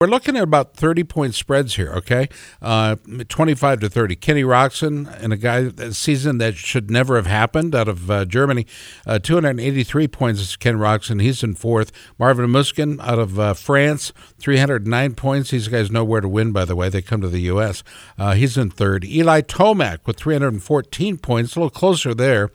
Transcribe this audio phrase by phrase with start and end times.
[0.00, 2.28] We're looking at about 30 point spreads here, okay?
[2.62, 2.94] Uh,
[3.28, 4.14] 25 to 30.
[4.14, 8.24] Kenny Roczen and a guy, a season that should never have happened out of uh,
[8.24, 8.64] Germany.
[9.04, 11.20] Uh, 283 points is Ken Roczen.
[11.20, 11.90] He's in fourth.
[12.16, 15.50] Marvin Musquin out of uh, France, 309 points.
[15.50, 16.88] These guys know where to win, by the way.
[16.88, 17.82] They come to the U.S.
[18.16, 19.04] Uh, he's in third.
[19.04, 22.52] Eli Tomac with 314 points, a little closer there.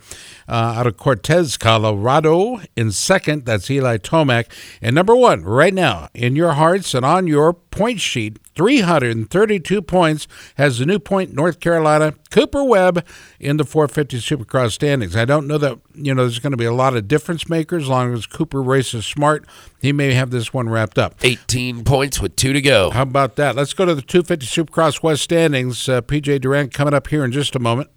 [0.48, 3.44] Uh, out of Cortez, Colorado in second.
[3.44, 4.46] That's Eli Tomac.
[4.82, 9.82] And number one, right now, in your hearts and on your your point sheet, 332
[9.82, 13.06] points, has the Newport North Carolina Cooper Webb
[13.40, 15.16] in the 450 Supercross standings.
[15.16, 17.84] I don't know that you know there's going to be a lot of difference makers
[17.84, 19.46] as long as Cooper races smart.
[19.82, 21.16] He may have this one wrapped up.
[21.24, 22.92] 18 points with two to go.
[22.92, 23.56] How about that?
[23.56, 25.90] Let's go to the 250 Supercross West standings.
[25.90, 27.90] Uh, PJ Durant coming up here in just a moment.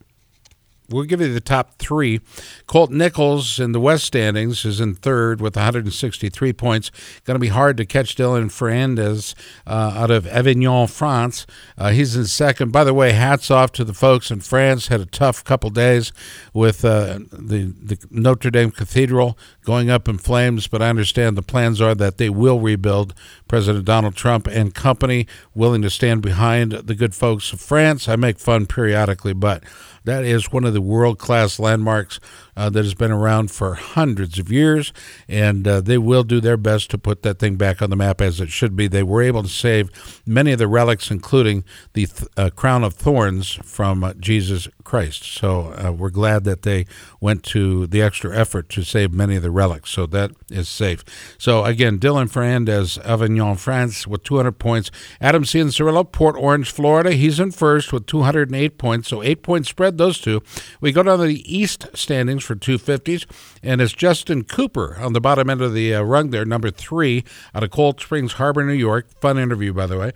[0.88, 2.20] We'll give you the top three.
[2.66, 6.90] Colt Nichols in the West standings is in third with 163 points.
[7.24, 9.34] Going to be hard to catch Dylan Ferrandis
[9.66, 11.46] uh, out of Avignon, France.
[11.76, 12.70] Uh, he's in second.
[12.70, 14.86] By the way, hats off to the folks in France.
[14.88, 16.12] Had a tough couple days
[16.52, 21.42] with uh, the, the Notre Dame Cathedral going up in flames, but I understand the
[21.42, 23.14] plans are that they will rebuild.
[23.48, 28.08] President Donald Trump and company willing to stand behind the good folks of France.
[28.08, 29.64] I make fun periodically, but
[30.06, 32.18] that is one of the world class landmarks
[32.56, 34.92] uh, that has been around for hundreds of years,
[35.28, 38.20] and uh, they will do their best to put that thing back on the map
[38.20, 38.88] as it should be.
[38.88, 39.90] They were able to save
[40.24, 45.24] many of the relics, including the th- uh, crown of thorns from uh, Jesus Christ.
[45.24, 46.86] So uh, we're glad that they
[47.20, 49.90] went to the extra effort to save many of the relics.
[49.90, 51.04] So that is safe.
[51.38, 54.90] So again, Dylan Ferrandis, Avignon, France, with 200 points.
[55.20, 57.12] Adam Cianciarulo, Port Orange, Florida.
[57.12, 59.08] He's in first with 208 points.
[59.08, 60.42] So eight point spread, those two.
[60.80, 63.26] We go down to the East standings for 250s,
[63.62, 67.24] and it's Justin Cooper on the bottom end of the uh, rung there, number three,
[67.54, 69.06] out of Cold Springs Harbor, New York.
[69.20, 70.12] Fun interview, by the way.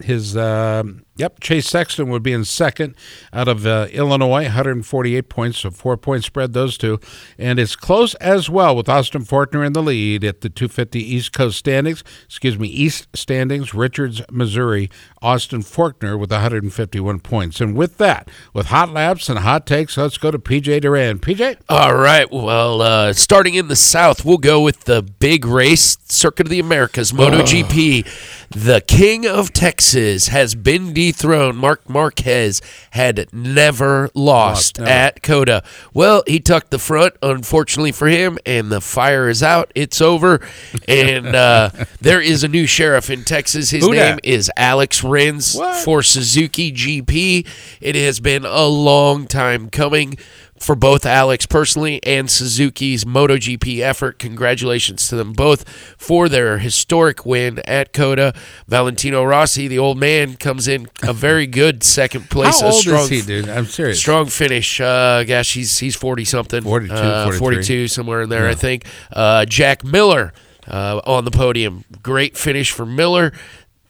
[0.00, 0.84] His uh,
[1.16, 2.94] Yep, Chase Sexton would be in second
[3.34, 6.98] out of uh, Illinois, 148 points, so four point spread those two,
[7.36, 11.34] and it's close as well with Austin Forkner in the lead at the 250 East
[11.34, 12.02] Coast standings.
[12.24, 13.74] Excuse me, East standings.
[13.74, 19.66] Richards, Missouri, Austin Forkner with 151 points, and with that, with hot laps and hot
[19.66, 21.18] takes, let's go to PJ Duran.
[21.18, 22.32] PJ, all right.
[22.32, 26.58] Well, uh, starting in the South, we'll go with the big race, Circuit of the
[26.58, 28.06] Americas, MotoGP.
[28.06, 28.41] Oh.
[28.54, 31.56] The King of Texas has been dethroned.
[31.56, 35.62] Marc Marquez had never lost, at COTA.
[35.94, 39.72] Well, he tucked the front, unfortunately for him, and the fire is out.
[39.74, 40.40] It's over.
[40.88, 41.70] And uh,
[42.00, 43.70] there is a new sheriff in Texas.
[43.70, 44.24] His Who name that?
[44.24, 45.84] is Alex Rins what?
[45.84, 47.46] for Suzuki GP.
[47.80, 50.18] It has been a long time coming
[50.62, 54.18] for both Alex personally and Suzuki's MotoGP effort.
[54.18, 55.68] Congratulations to them both
[55.98, 58.34] for their historic win at COTA.
[58.68, 62.60] Valentino Rossi, the old man, comes in a very good second place.
[62.60, 63.48] How old strong, is he, dude?
[63.48, 63.98] I'm serious.
[63.98, 64.80] Strong finish.
[64.80, 66.62] Uh, gosh, he's he's 40 something.
[66.62, 68.50] 42, uh, 42, somewhere in there, yeah.
[68.50, 68.86] I think.
[69.12, 70.32] Uh, Jack Miller
[70.66, 71.84] uh, on the podium.
[72.02, 73.32] Great finish for Miller.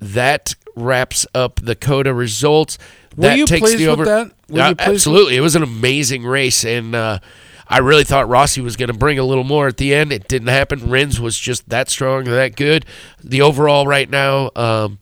[0.01, 2.79] That wraps up the COTA results.
[3.17, 4.05] Were that you takes pleased the over.
[4.05, 4.33] With that?
[4.81, 7.19] Absolutely, it was an amazing race, and uh,
[7.69, 10.13] I really thought Rossi was going to bring a little more at the end.
[10.13, 10.91] It didn't happen.
[10.91, 12.85] Rins was just that strong, that good.
[13.23, 14.99] The overall right now, um,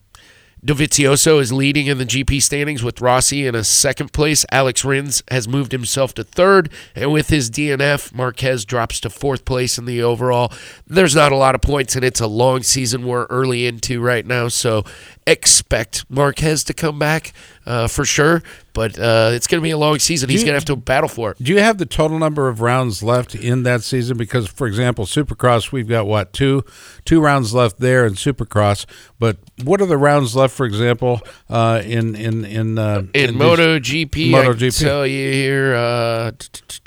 [0.63, 4.45] Dovizioso is leading in the GP standings with Rossi in a second place.
[4.51, 9.43] Alex Rins has moved himself to third, and with his DNF, Marquez drops to fourth
[9.43, 10.53] place in the overall.
[10.85, 14.25] There's not a lot of points, and it's a long season we're early into right
[14.25, 14.83] now, so
[15.27, 17.33] expect Marquez to come back
[17.65, 18.41] uh, for sure.
[18.73, 20.29] But uh, it's going to be a long season.
[20.29, 21.43] He's going to have to battle for it.
[21.43, 24.15] Do you have the total number of rounds left in that season?
[24.15, 26.63] Because, for example, Supercross, we've got what two
[27.03, 28.85] two rounds left there in Supercross.
[29.19, 33.35] But what are the rounds left, for example, uh, in in in uh, in, in
[33.35, 34.31] MotoGP?
[34.31, 34.79] MotoGP.
[34.79, 35.75] tell you here.
[35.75, 36.31] Uh,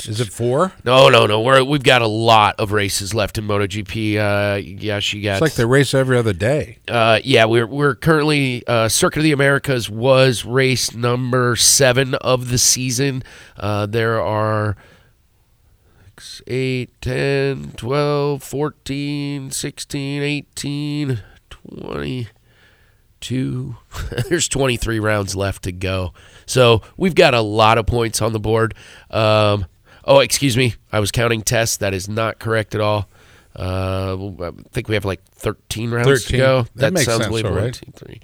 [0.06, 0.72] Is it four?
[0.84, 1.42] No, no, no.
[1.42, 4.16] We're we've got a lot of races left in MotoGP.
[4.16, 5.34] Uh, yeah, she got.
[5.34, 6.78] It's like they race every other day.
[6.88, 8.23] Uh, yeah, we're we're currently
[8.88, 13.22] Circuit of the Americas was race number seven of the season.
[13.56, 14.76] Uh, there are
[16.18, 23.76] 6, 8, 10, 12, 14, 16, 18, 22.
[24.28, 26.12] There's 23 rounds left to go.
[26.46, 28.74] So we've got a lot of points on the board.
[29.10, 29.66] Um,
[30.04, 30.74] oh, excuse me.
[30.92, 31.76] I was counting tests.
[31.78, 33.08] That is not correct at all.
[33.56, 36.26] Uh, I think we have like 13 rounds 13.
[36.26, 36.62] to go.
[36.62, 37.52] That, that makes sounds sense, right?
[37.52, 38.20] One, two, three.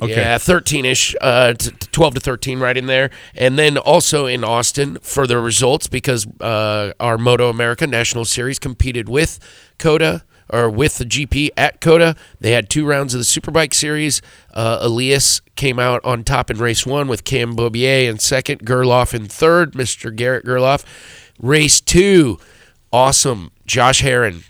[0.00, 0.12] Okay.
[0.12, 3.10] Yeah, 13 ish, uh, 12 to 13 right in there.
[3.34, 8.58] And then also in Austin for the results because uh, our Moto America National Series
[8.58, 9.40] competed with
[9.78, 12.14] COTA or with the GP at COTA.
[12.40, 14.22] They had two rounds of the Superbike Series.
[14.54, 19.12] Uh, Elias came out on top in race one with Cam Beaubier in second, Gerloff
[19.12, 20.14] in third, Mr.
[20.14, 20.84] Garrett Gerloff.
[21.40, 22.38] Race two,
[22.92, 23.50] awesome.
[23.66, 24.44] Josh Herrin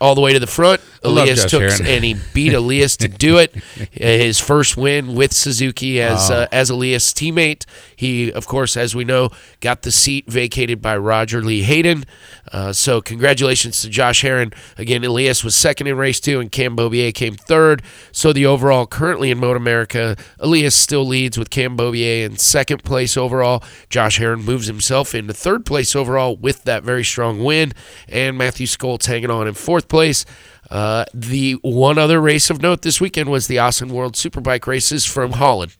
[0.00, 0.80] all the way to the front.
[1.04, 1.86] I Elias took Herrin.
[1.86, 3.54] and he beat Elias to do it.
[3.92, 7.64] His first win with Suzuki as uh, as Elias' teammate.
[8.04, 9.30] He, of course, as we know,
[9.60, 12.04] got the seat vacated by Roger Lee Hayden.
[12.52, 14.52] Uh, so congratulations to Josh Herrin.
[14.76, 17.82] Again, Elias was second in race two, and Cam Beaubier came third.
[18.12, 22.84] So the overall currently in Moto America, Elias still leads with Cam Beaubier in second
[22.84, 23.62] place overall.
[23.88, 27.72] Josh Herrin moves himself into third place overall with that very strong win,
[28.06, 30.26] and Mathew Scholtz hanging on in fourth place.
[30.70, 35.06] Uh, the one other race of note this weekend was the Assen World Superbike races
[35.06, 35.74] from Holland.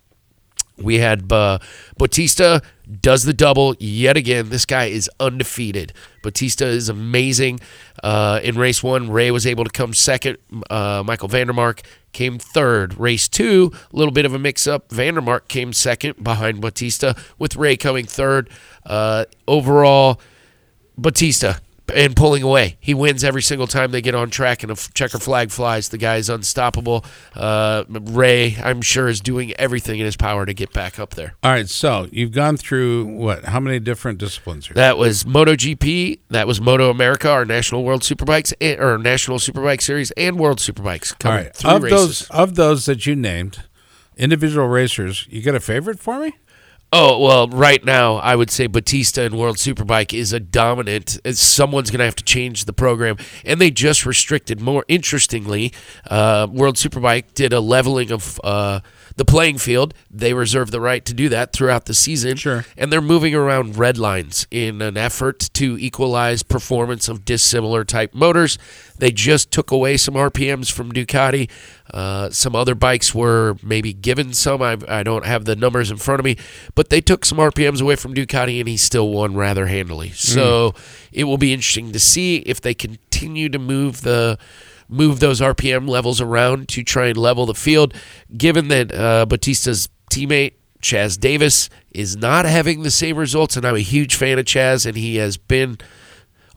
[0.77, 1.59] We had uh,
[1.97, 2.61] Bautista
[3.01, 4.49] does the double yet again.
[4.51, 5.93] This guy is undefeated.
[6.23, 7.61] Bautista is amazing.
[8.03, 10.39] Uh, in race one, Ray was able to come second.
[10.69, 11.83] Uh, Michael van der Mark
[12.13, 12.99] came third.
[12.99, 14.91] Race two, a little bit of a mix up.
[14.91, 18.51] van der Mark came second behind Bautista, with Ray coming third.
[18.85, 20.21] Uh, overall,
[20.99, 21.61] Bautista
[21.95, 22.77] and pulling away.
[22.81, 25.89] He wins every single time they get on track and a checker flag flies.
[25.89, 27.05] The guy is unstoppable.
[27.35, 31.35] Uh, Ray, I'm sure, is doing everything in his power to get back up there.
[31.43, 33.45] All right, so you've gone through what?
[33.45, 34.75] How many different disciplines here?
[34.75, 36.21] That was MotoGP.
[36.31, 41.15] That was Moto America, our National World Superbikes, or National Superbike Series, and World Superbikes.
[41.25, 41.99] All right, three of races.
[41.99, 43.63] those of those that you named,
[44.17, 46.35] individual racers, you got a favorite for me?
[46.97, 51.19] Oh well, right now I would say Bautista and World Superbike is a dominant.
[51.33, 54.85] Someone's going to have to change the program, and they just restricted more.
[54.87, 55.73] Interestingly,
[56.09, 58.79] uh, World Superbike did a leveling of uh,
[59.17, 59.95] the playing field.
[60.11, 62.37] They reserve the right to do that throughout the season.
[62.37, 62.65] Sure.
[62.77, 68.15] and they're moving around red lines in an effort to equalize performance of dissimilar type
[68.15, 68.59] motors.
[68.99, 71.51] They just took away some RPMs from Ducati.
[71.93, 74.63] Uh, some other bikes were maybe given some.
[74.63, 76.37] I, I don't have the numbers in front of me,
[76.75, 80.11] but they took some RPMs away from Ducati, and he still won rather handily.
[80.11, 80.75] So
[81.13, 84.39] it will be interesting to see if they continue to move the
[84.89, 87.95] move those RPM levels around to try and level the field.
[88.37, 93.75] Given that uh, Bautista's teammate Chaz Davies is not having the same results, and I'm
[93.75, 95.79] a huge fan of Chaz, and he has been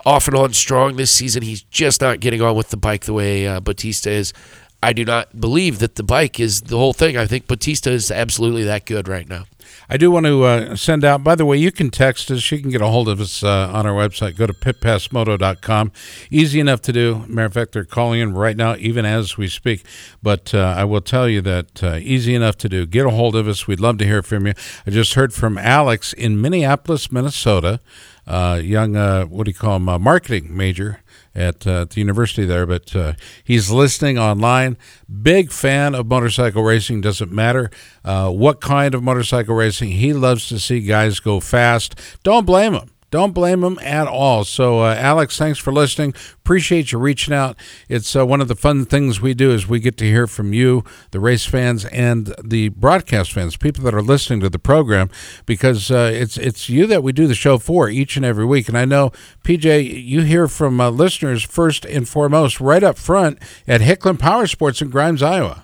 [0.06, 1.44] off and on strong this season.
[1.44, 4.34] He's just not getting on with the bike the way uh, Bautista is.
[4.82, 7.18] I do not believe that the bike is the whole thing.
[7.18, 9.46] I think Bautista is absolutely that good right now.
[9.90, 12.52] I do want to uh, send out, by the way, you can text us.
[12.52, 14.38] You can get a hold of us uh, on our website.
[14.38, 15.92] Go to pitpassmoto.com.
[16.30, 17.26] Easy enough to do.
[17.28, 19.84] Matter of fact, they're calling in right now, even as we speak.
[20.22, 22.86] But uh, I will tell you that uh, easy enough to do.
[22.86, 23.68] Get a hold of us.
[23.68, 24.54] We'd love to hear from you.
[24.86, 27.80] I just heard from Alex in Minneapolis, Minnesota,
[28.26, 31.02] uh, young, uh, what do you call him, marketing major
[31.38, 33.14] at, uh, the university there, but uh,
[33.44, 34.78] he's listening online.
[35.22, 37.02] Big fan of motorcycle racing.
[37.02, 37.70] Doesn't matter
[38.04, 39.90] uh, what kind of motorcycle racing.
[39.92, 42.00] He loves to see guys go fast.
[42.24, 42.90] Don't blame him.
[43.10, 44.44] Don't blame them at all.
[44.44, 46.14] So, uh, Alex, thanks for listening.
[46.40, 47.56] Appreciate you reaching out.
[47.88, 50.52] It's uh, one of the fun things we do is we get to hear from
[50.52, 55.10] you, the race fans, and the broadcast fans, people that are listening to the program,
[55.46, 58.68] because uh, it's it's you that we do the show for each and every week.
[58.68, 59.12] And I know,
[59.46, 64.48] PJ, you hear from uh, listeners first and foremost, right up front at Hicklin Power
[64.48, 65.64] Sports in Grimes, Iowa.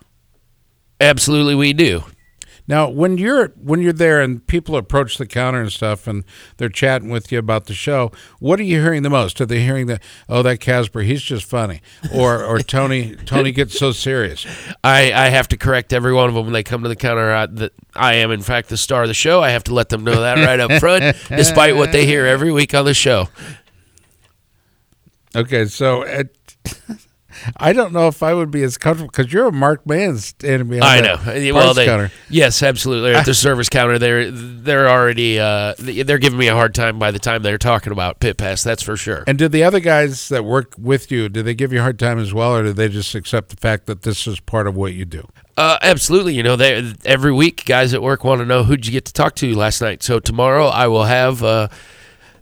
[1.02, 2.06] Absolutely, we do.
[2.68, 6.24] Now, when you're when you're there and people approach the counter and stuff, and
[6.58, 9.42] they're chatting with you about the show, what are you hearing the most?
[9.42, 11.82] Are they hearing that oh that Casper he's just funny,
[12.14, 14.46] or or Tony Tony gets so serious?
[14.84, 17.32] I, I have to correct every one of them when they come to the counter
[17.34, 19.42] uh, that I am, in fact, the star of the show.
[19.42, 22.52] I have to let them know that right up front, despite what they hear every
[22.52, 23.28] week on the show.
[25.36, 26.36] Okay, so it,
[27.58, 30.68] I don't know if I would be as comfortable because you're a marked man standing
[30.70, 31.06] behind.
[31.06, 31.54] I know.
[31.54, 32.12] Well, they, counter.
[32.30, 33.14] yes, absolutely.
[33.14, 37.12] At the service counter, they're they're already uh, they're giving me a hard time by
[37.12, 38.64] the time they're talking about pit pass.
[38.64, 39.24] That's for sure.
[39.28, 42.00] And did the other guys that work with you, did they give you a hard
[42.00, 44.76] time as well, or did they just accept the fact that this is part of
[44.76, 45.28] what you do?
[45.56, 46.34] Uh, absolutely.
[46.34, 49.14] You know, they every week, guys at work want to know who'd you get to
[49.14, 50.04] talk to last night.
[50.04, 51.44] So tomorrow, I will have.
[51.44, 51.68] Uh,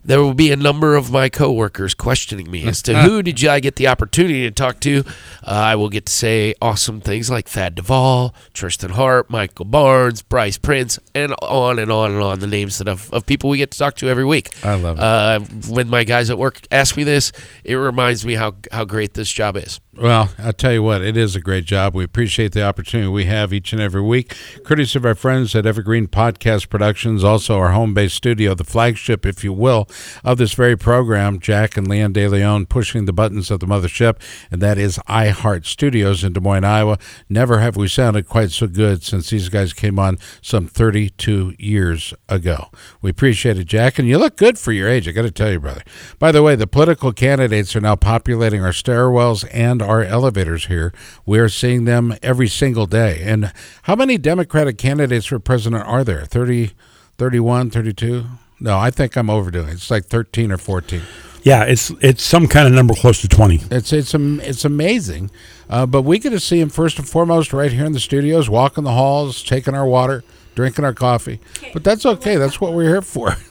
[0.04, 3.60] there will be a number of my coworkers questioning me as to who did I
[3.60, 5.04] get the opportunity to talk to.
[5.46, 10.22] Uh, I will get to say awesome things like Thad Duvall, Tristan Hart, Michael Barnes,
[10.22, 12.40] Bryce Prince, and on and on and on.
[12.40, 14.50] The names that of, of people we get to talk to every week.
[14.64, 15.02] I love it.
[15.02, 17.32] Uh, when my guys at work ask me this,
[17.64, 19.80] it reminds me how how great this job is.
[19.94, 21.94] Well, I'll tell you what, it is a great job.
[21.94, 24.34] We appreciate the opportunity we have each and every week.
[24.64, 29.26] Courtesy of our friends at Evergreen Podcast Productions, also our home based studio, the flagship,
[29.26, 29.86] if you will,
[30.24, 34.16] of this very program, Jack and Leanne DeLeon pushing the buttons of the mothership,
[34.50, 36.96] and that is iHeart Studios in Des Moines, Iowa.
[37.28, 42.14] Never have we sounded quite so good since these guys came on some 32 years
[42.30, 42.70] ago.
[43.02, 45.52] We appreciate it, Jack, and you look good for your age, I got to tell
[45.52, 45.82] you, brother.
[46.18, 50.92] By the way, the political candidates are now populating our stairwells and our elevators here.
[51.26, 53.22] We are seeing them every single day.
[53.22, 56.24] And how many Democratic candidates for president are there?
[56.24, 56.72] 30,
[57.18, 58.24] 31, 32?
[58.60, 59.74] No, I think I'm overdoing it.
[59.74, 61.02] It's like 13 or 14.
[61.44, 63.60] Yeah, it's it's some kind of number close to twenty.
[63.68, 65.28] It's it's it's amazing,
[65.68, 68.48] uh, but we get to see him first and foremost right here in the studios,
[68.48, 70.22] walking the halls, taking our water,
[70.54, 71.40] drinking our coffee.
[71.72, 72.36] But that's okay.
[72.36, 73.36] That's what we're here for.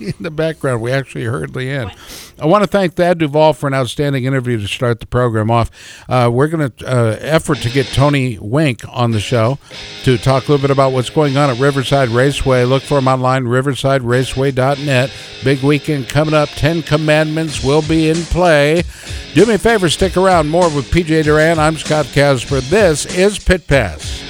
[0.00, 1.94] in the background, we actually heard Leanne.
[2.38, 5.70] I want to thank Thad Duvall for an outstanding interview to start the program off.
[6.08, 9.58] Uh, we're going to uh, effort to get Tony Wink on the show
[10.04, 12.64] to talk a little bit about what's going on at Riverside Raceway.
[12.64, 15.12] Look for him online, riversideraceway.net.
[15.44, 16.48] Big weekend coming up.
[16.50, 18.82] Ten Commandments will be in play.
[19.34, 20.48] Do me a favor, stick around.
[20.48, 21.58] More with PJ Duran.
[21.58, 22.60] I'm Scott Casper.
[22.60, 24.29] This is Pit Pass.